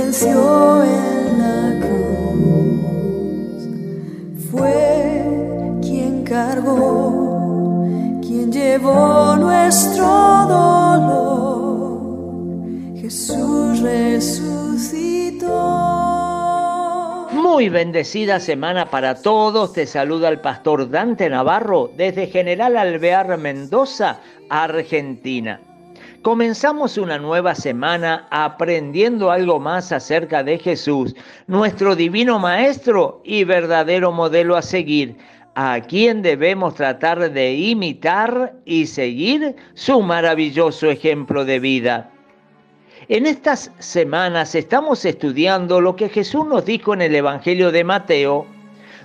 venció 0.00 0.82
en 0.82 1.38
la 1.38 1.78
cruz. 1.86 3.62
Fue 4.50 5.22
quien 5.82 6.24
cargó, 6.24 7.84
quien 8.22 8.50
llevó 8.50 9.36
nuestro 9.36 10.06
dolor. 10.48 12.00
Jesús 13.00 13.80
resucitó. 13.80 15.48
Muy 17.32 17.68
bendecida 17.68 18.40
semana 18.40 18.90
para 18.90 19.16
todos. 19.16 19.74
Te 19.74 19.86
saluda 19.86 20.28
el 20.28 20.40
pastor 20.40 20.88
Dante 20.90 21.28
Navarro 21.28 21.90
desde 21.96 22.26
General 22.28 22.76
Alvear 22.76 23.36
Mendoza, 23.36 24.20
Argentina. 24.48 25.60
Comenzamos 26.22 26.98
una 26.98 27.18
nueva 27.18 27.54
semana 27.54 28.28
aprendiendo 28.30 29.30
algo 29.30 29.58
más 29.58 29.90
acerca 29.90 30.42
de 30.42 30.58
Jesús, 30.58 31.16
nuestro 31.46 31.96
divino 31.96 32.38
Maestro 32.38 33.22
y 33.24 33.44
verdadero 33.44 34.12
modelo 34.12 34.54
a 34.54 34.60
seguir, 34.60 35.16
a 35.54 35.80
quien 35.80 36.20
debemos 36.20 36.74
tratar 36.74 37.32
de 37.32 37.54
imitar 37.54 38.52
y 38.66 38.86
seguir 38.86 39.56
su 39.72 40.02
maravilloso 40.02 40.90
ejemplo 40.90 41.46
de 41.46 41.58
vida. 41.58 42.10
En 43.08 43.24
estas 43.24 43.72
semanas 43.78 44.54
estamos 44.54 45.06
estudiando 45.06 45.80
lo 45.80 45.96
que 45.96 46.10
Jesús 46.10 46.46
nos 46.46 46.66
dijo 46.66 46.92
en 46.92 47.00
el 47.00 47.14
Evangelio 47.14 47.72
de 47.72 47.82
Mateo, 47.82 48.44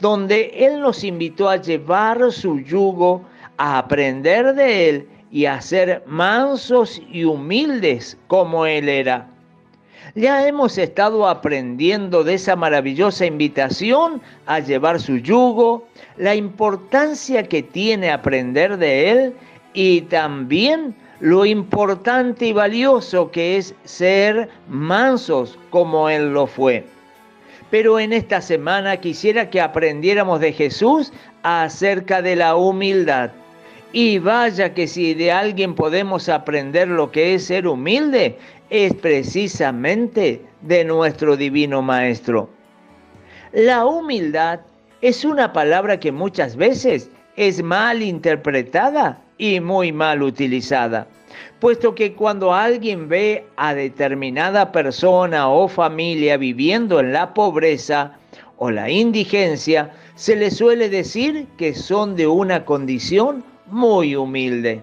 donde 0.00 0.50
Él 0.56 0.80
nos 0.80 1.04
invitó 1.04 1.48
a 1.48 1.56
llevar 1.56 2.32
su 2.32 2.58
yugo, 2.58 3.22
a 3.58 3.78
aprender 3.78 4.54
de 4.54 4.88
Él 4.88 5.08
y 5.30 5.46
a 5.46 5.60
ser 5.60 6.02
mansos 6.06 7.02
y 7.10 7.24
humildes 7.24 8.16
como 8.28 8.66
Él 8.66 8.88
era. 8.88 9.28
Ya 10.14 10.46
hemos 10.46 10.78
estado 10.78 11.28
aprendiendo 11.28 12.24
de 12.24 12.34
esa 12.34 12.56
maravillosa 12.56 13.26
invitación 13.26 14.22
a 14.46 14.60
llevar 14.60 15.00
su 15.00 15.16
yugo, 15.18 15.86
la 16.16 16.34
importancia 16.34 17.42
que 17.42 17.62
tiene 17.62 18.10
aprender 18.10 18.78
de 18.78 19.10
Él 19.10 19.34
y 19.74 20.02
también 20.02 20.94
lo 21.20 21.44
importante 21.44 22.46
y 22.46 22.52
valioso 22.52 23.30
que 23.30 23.56
es 23.56 23.74
ser 23.84 24.48
mansos 24.68 25.58
como 25.70 26.08
Él 26.08 26.32
lo 26.32 26.46
fue. 26.46 26.84
Pero 27.70 27.98
en 27.98 28.12
esta 28.12 28.40
semana 28.40 28.96
quisiera 28.98 29.50
que 29.50 29.60
aprendiéramos 29.60 30.40
de 30.40 30.52
Jesús 30.52 31.12
acerca 31.42 32.22
de 32.22 32.36
la 32.36 32.54
humildad. 32.56 33.32
Y 33.98 34.18
vaya 34.18 34.74
que 34.74 34.86
si 34.88 35.14
de 35.14 35.32
alguien 35.32 35.74
podemos 35.74 36.28
aprender 36.28 36.86
lo 36.86 37.10
que 37.10 37.32
es 37.32 37.46
ser 37.46 37.66
humilde, 37.66 38.36
es 38.68 38.92
precisamente 38.92 40.42
de 40.60 40.84
nuestro 40.84 41.34
divino 41.34 41.80
Maestro. 41.80 42.50
La 43.54 43.86
humildad 43.86 44.60
es 45.00 45.24
una 45.24 45.50
palabra 45.50 45.98
que 45.98 46.12
muchas 46.12 46.56
veces 46.56 47.10
es 47.36 47.62
mal 47.62 48.02
interpretada 48.02 49.18
y 49.38 49.60
muy 49.60 49.92
mal 49.92 50.22
utilizada, 50.22 51.06
puesto 51.58 51.94
que 51.94 52.12
cuando 52.12 52.52
alguien 52.52 53.08
ve 53.08 53.46
a 53.56 53.72
determinada 53.72 54.72
persona 54.72 55.48
o 55.48 55.68
familia 55.68 56.36
viviendo 56.36 57.00
en 57.00 57.14
la 57.14 57.32
pobreza 57.32 58.12
o 58.58 58.70
la 58.70 58.90
indigencia, 58.90 59.90
se 60.16 60.36
le 60.36 60.50
suele 60.50 60.90
decir 60.90 61.46
que 61.56 61.74
son 61.74 62.14
de 62.14 62.26
una 62.26 62.66
condición 62.66 63.55
muy 63.68 64.16
humilde. 64.16 64.82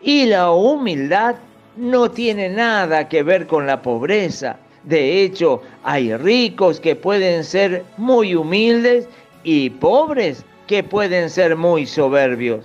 Y 0.00 0.26
la 0.26 0.50
humildad 0.52 1.36
no 1.76 2.10
tiene 2.10 2.48
nada 2.48 3.08
que 3.08 3.22
ver 3.22 3.46
con 3.46 3.66
la 3.66 3.82
pobreza. 3.82 4.56
De 4.84 5.22
hecho, 5.22 5.62
hay 5.82 6.14
ricos 6.16 6.78
que 6.78 6.94
pueden 6.94 7.44
ser 7.44 7.84
muy 7.96 8.34
humildes 8.34 9.08
y 9.42 9.70
pobres 9.70 10.44
que 10.66 10.82
pueden 10.82 11.30
ser 11.30 11.56
muy 11.56 11.86
soberbios. 11.86 12.64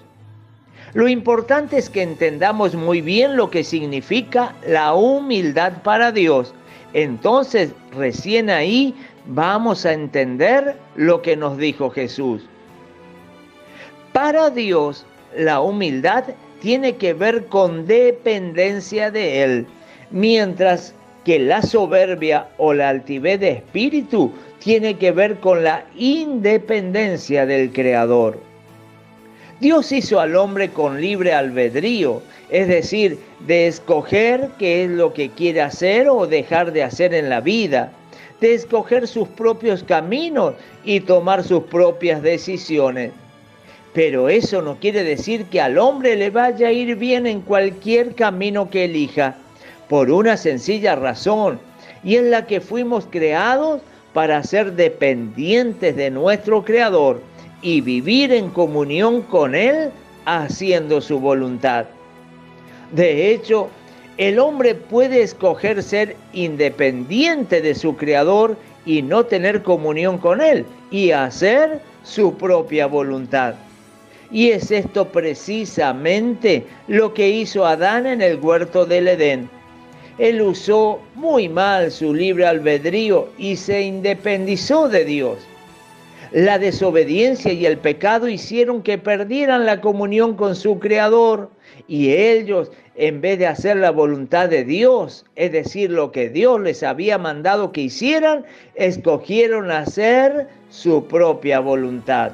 Lo 0.93 1.07
importante 1.07 1.77
es 1.77 1.89
que 1.89 2.01
entendamos 2.01 2.73
muy 2.73 3.01
bien 3.01 3.35
lo 3.35 3.49
que 3.49 3.63
significa 3.63 4.55
la 4.67 4.93
humildad 4.93 5.83
para 5.83 6.11
Dios. 6.11 6.53
Entonces, 6.93 7.71
recién 7.95 8.49
ahí 8.49 8.95
vamos 9.27 9.85
a 9.85 9.93
entender 9.93 10.75
lo 10.95 11.21
que 11.21 11.37
nos 11.37 11.57
dijo 11.57 11.91
Jesús. 11.91 12.41
Para 14.13 14.49
Dios, 14.49 15.05
la 15.37 15.61
humildad 15.61 16.23
tiene 16.61 16.95
que 16.95 17.13
ver 17.13 17.45
con 17.45 17.85
dependencia 17.85 19.11
de 19.11 19.43
Él, 19.43 19.67
mientras 20.09 20.95
que 21.25 21.37
la 21.37 21.61
soberbia 21.61 22.47
o 22.57 22.73
la 22.73 22.89
altivez 22.89 23.39
de 23.39 23.51
espíritu 23.51 24.33
tiene 24.57 24.97
que 24.97 25.11
ver 25.11 25.39
con 25.39 25.63
la 25.63 25.85
independencia 25.95 27.45
del 27.45 27.71
Creador. 27.71 28.39
Dios 29.59 29.91
hizo 29.91 30.19
al 30.19 30.35
hombre 30.35 30.69
con 30.69 30.99
libre 30.99 31.33
albedrío, 31.33 32.21
es 32.49 32.67
decir, 32.67 33.19
de 33.45 33.67
escoger 33.67 34.49
qué 34.57 34.85
es 34.85 34.89
lo 34.89 35.13
que 35.13 35.29
quiere 35.29 35.61
hacer 35.61 36.09
o 36.09 36.25
dejar 36.25 36.71
de 36.71 36.83
hacer 36.83 37.13
en 37.13 37.29
la 37.29 37.41
vida, 37.41 37.91
de 38.41 38.55
escoger 38.55 39.07
sus 39.07 39.27
propios 39.27 39.83
caminos 39.83 40.55
y 40.83 41.01
tomar 41.01 41.43
sus 41.43 41.63
propias 41.63 42.21
decisiones. 42.21 43.11
Pero 43.93 44.29
eso 44.29 44.61
no 44.61 44.75
quiere 44.79 45.03
decir 45.03 45.45
que 45.45 45.61
al 45.61 45.77
hombre 45.77 46.15
le 46.15 46.29
vaya 46.29 46.67
a 46.67 46.71
ir 46.71 46.95
bien 46.95 47.25
en 47.25 47.41
cualquier 47.41 48.13
camino 48.13 48.69
que 48.69 48.85
elija, 48.85 49.35
por 49.87 50.11
una 50.11 50.37
sencilla 50.37 50.95
razón, 50.95 51.59
y 52.03 52.15
en 52.15 52.31
la 52.31 52.45
que 52.45 52.61
fuimos 52.61 53.07
creados 53.09 53.81
para 54.13 54.43
ser 54.43 54.73
dependientes 54.73 55.95
de 55.95 56.11
nuestro 56.11 56.63
Creador 56.63 57.21
y 57.61 57.81
vivir 57.81 58.31
en 58.31 58.49
comunión 58.49 59.21
con 59.23 59.55
Él 59.55 59.89
haciendo 60.25 61.01
su 61.01 61.19
voluntad. 61.19 61.85
De 62.91 63.31
hecho, 63.31 63.69
el 64.17 64.39
hombre 64.39 64.75
puede 64.75 65.21
escoger 65.21 65.81
ser 65.83 66.15
independiente 66.33 67.61
de 67.61 67.75
su 67.75 67.95
Creador 67.95 68.57
y 68.85 69.01
no 69.01 69.25
tener 69.25 69.63
comunión 69.63 70.17
con 70.17 70.41
Él 70.41 70.65
y 70.91 71.11
hacer 71.11 71.81
su 72.03 72.35
propia 72.35 72.87
voluntad. 72.87 73.55
Y 74.31 74.49
es 74.49 74.69
esto 74.71 75.07
precisamente 75.07 76.65
lo 76.87 77.13
que 77.13 77.29
hizo 77.29 77.65
Adán 77.65 78.05
en 78.05 78.21
el 78.21 78.39
huerto 78.39 78.85
del 78.85 79.07
Edén. 79.07 79.49
Él 80.19 80.41
usó 80.41 80.99
muy 81.15 81.47
mal 81.49 81.91
su 81.91 82.13
libre 82.13 82.45
albedrío 82.45 83.29
y 83.37 83.55
se 83.55 83.81
independizó 83.81 84.89
de 84.89 85.05
Dios. 85.05 85.37
La 86.31 86.59
desobediencia 86.59 87.53
y 87.53 87.65
el 87.65 87.77
pecado 87.79 88.27
hicieron 88.27 88.83
que 88.83 88.99
perdieran 88.99 89.65
la 89.65 89.81
comunión 89.81 90.35
con 90.35 90.55
su 90.55 90.77
Creador 90.77 91.49
y 91.87 92.11
ellos, 92.11 92.71
en 92.95 93.21
vez 93.21 93.39
de 93.39 93.47
hacer 93.47 93.77
la 93.77 93.89
voluntad 93.89 94.47
de 94.49 94.63
Dios, 94.63 95.25
es 95.35 95.51
decir, 95.51 95.89
lo 95.89 96.11
que 96.11 96.29
Dios 96.29 96.59
les 96.59 96.83
había 96.83 97.17
mandado 97.17 97.71
que 97.71 97.81
hicieran, 97.81 98.45
escogieron 98.75 99.71
hacer 99.71 100.47
su 100.69 101.05
propia 101.05 101.61
voluntad. 101.61 102.33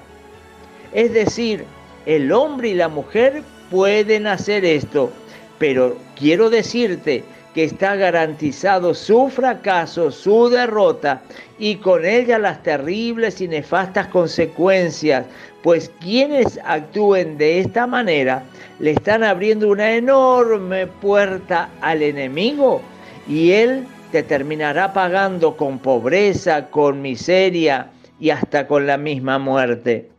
Es 0.92 1.14
decir, 1.14 1.64
el 2.06 2.32
hombre 2.32 2.70
y 2.70 2.74
la 2.74 2.88
mujer 2.88 3.42
pueden 3.72 4.28
hacer 4.28 4.64
esto, 4.64 5.12
pero 5.58 5.98
quiero 6.16 6.50
decirte 6.50 7.24
que 7.54 7.64
está 7.64 7.96
garantizado 7.96 8.94
su 8.94 9.30
fracaso, 9.30 10.12
su 10.12 10.50
derrota 10.50 11.22
y 11.58 11.78
con 11.78 12.04
ella 12.06 12.38
las 12.38 12.62
terribles 12.64 13.40
y 13.40 13.48
nefastas 13.48 14.08
consecuencias, 14.08 15.26
pues 15.64 15.90
quienes 16.02 16.60
actúen 16.66 17.38
de 17.38 17.62
esta 17.62 17.88
manera 17.88 18.44
le 18.80 18.92
están 18.92 19.24
abriendo 19.24 19.70
una 19.70 19.96
enorme 19.96 20.86
puerta 20.86 21.70
al 21.80 22.04
enemigo 22.04 22.82
y 23.28 23.52
él 23.52 23.86
te 24.12 24.22
terminará 24.22 24.92
pagando 24.94 25.56
con 25.56 25.80
pobreza, 25.80 26.70
con 26.70 27.02
miseria 27.02 27.88
y 28.20 28.30
hasta 28.32 28.68
con 28.68 28.86
la 28.86 28.98
misma 28.98 29.40
muerte. 29.40 30.15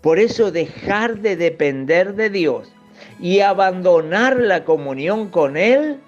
Por 0.00 0.18
eso 0.18 0.50
dejar 0.50 1.18
de 1.20 1.36
depender 1.36 2.14
de 2.14 2.30
Dios 2.30 2.72
y 3.20 3.40
abandonar 3.40 4.36
la 4.36 4.64
comunión 4.64 5.28
con 5.28 5.56
Él 5.56 5.98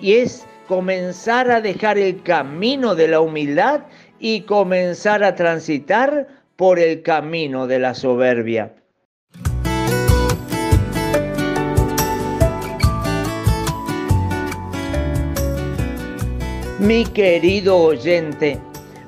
y 0.00 0.14
es 0.14 0.46
comenzar 0.68 1.50
a 1.50 1.60
dejar 1.60 1.98
el 1.98 2.22
camino 2.22 2.94
de 2.94 3.08
la 3.08 3.20
humildad 3.20 3.82
y 4.18 4.42
comenzar 4.42 5.22
a 5.22 5.34
transitar 5.34 6.28
por 6.56 6.78
el 6.78 7.02
camino 7.02 7.66
de 7.66 7.78
la 7.78 7.94
soberbia. 7.94 8.72
Mi 16.78 17.04
querido 17.04 17.78
oyente, 17.78 18.58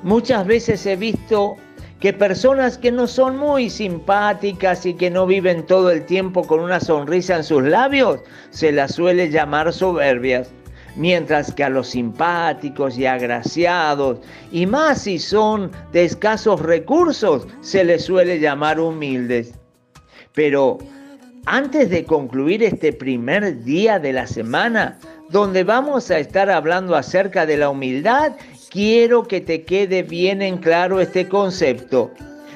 muchas 0.03 0.45
veces 0.45 0.85
he 0.85 0.95
visto 0.95 1.55
que 1.99 2.13
personas 2.13 2.77
que 2.77 2.91
no 2.91 3.07
son 3.07 3.37
muy 3.37 3.69
simpáticas 3.69 4.85
y 4.85 4.93
que 4.93 5.09
no 5.09 5.25
viven 5.25 5.65
todo 5.65 5.91
el 5.91 6.05
tiempo 6.05 6.45
con 6.47 6.61
una 6.61 6.79
sonrisa 6.79 7.35
en 7.37 7.43
sus 7.43 7.63
labios, 7.63 8.21
se 8.51 8.71
las 8.71 8.95
suele 8.95 9.29
llamar 9.29 9.73
soberbias. 9.73 10.51
mientras 10.95 11.53
que 11.53 11.63
a 11.63 11.69
los 11.69 11.89
simpáticos 11.89 12.97
y 12.97 13.05
agraciados, 13.05 14.19
y 14.51 14.65
más 14.65 15.03
si 15.03 15.19
son 15.19 15.71
de 15.93 16.03
escasos 16.03 16.59
recursos, 16.59 17.47
se 17.61 17.83
les 17.83 18.03
suele 18.03 18.39
llamar 18.39 18.79
humildes. 18.79 19.53
Pero 20.33 20.79
antes 21.45 21.89
de 21.89 22.03
concluir 22.03 22.63
este 22.63 22.91
primer 22.91 23.63
día 23.63 23.99
de 23.99 24.13
la 24.13 24.27
semana, 24.27 24.97
donde 25.29 25.63
vamos 25.63 26.11
a 26.11 26.19
estar 26.19 26.49
hablando 26.49 26.95
acerca 26.95 27.45
de 27.45 27.57
la 27.57 27.69
humildad, 27.69 28.33
quiero 28.69 29.23
que 29.23 29.41
te 29.41 29.63
quede 29.63 30.03
bien 30.03 30.41
en 30.41 30.57
claro 30.57 31.01
este 31.01 31.27
concepto. 31.27 32.11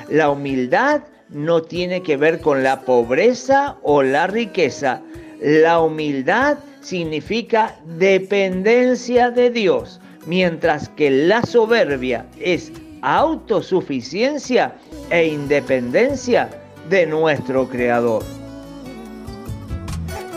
La 0.10 0.30
humildad 0.30 1.02
no 1.30 1.62
tiene 1.62 2.04
que 2.04 2.18
ver 2.18 2.40
con 2.40 2.64
la 2.64 2.82
pobreza 2.82 3.78
o 3.82 4.04
la 4.04 4.28
riqueza. 4.28 5.02
La 5.42 5.80
humildad 5.80 6.58
significa 6.82 7.76
dependencia 7.98 9.32
de 9.32 9.50
Dios, 9.50 10.00
mientras 10.26 10.90
que 10.90 11.10
la 11.10 11.42
soberbia 11.44 12.26
es 12.40 12.72
autosuficiencia 13.02 14.76
e 15.10 15.28
independencia 15.28 16.50
de 16.90 17.06
nuestro 17.06 17.68
Creador. 17.68 18.24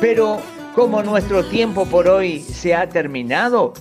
Pero 0.01 0.39
como 0.75 1.03
nuestro 1.03 1.45
tiempo 1.45 1.87
por 1.87 2.09
hoy 2.09 2.41
se 2.41 2.75
ha 2.75 2.89
terminado, 2.89 3.73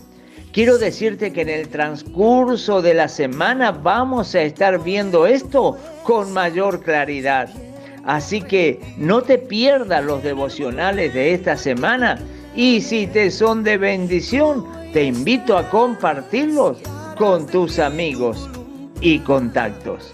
quiero 0.55 0.77
decirte 0.77 1.33
que 1.33 1.41
en 1.41 1.49
el 1.49 1.67
transcurso 1.67 2.81
de 2.81 2.93
la 2.93 3.09
semana 3.09 3.71
vamos 3.71 4.33
a 4.35 4.41
estar 4.41 4.81
viendo 4.81 5.27
esto 5.27 5.77
con 6.03 6.31
mayor 6.31 6.81
claridad. 6.81 7.49
Así 8.05 8.41
que 8.41 8.79
no 8.97 9.21
te 9.21 9.37
pierdas 9.37 10.05
los 10.05 10.23
devocionales 10.23 11.13
de 11.13 11.33
esta 11.33 11.57
semana 11.57 12.19
y 12.55 12.79
si 12.79 13.05
te 13.05 13.31
son 13.31 13.65
de 13.65 13.75
bendición, 13.75 14.65
te 14.93 15.03
invito 15.03 15.57
a 15.57 15.69
compartirlos 15.69 16.77
con 17.17 17.45
tus 17.47 17.77
amigos 17.77 18.49
y 19.01 19.19
contactos. 19.19 20.13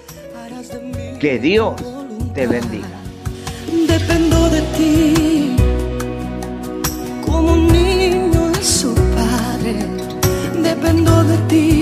Que 1.19 1.37
Dios 1.37 1.75
te 2.33 2.47
bendiga. 2.47 2.87
Dependo 3.87 4.49
de 4.49 4.61
ti 4.75 5.31
with. 11.31 11.80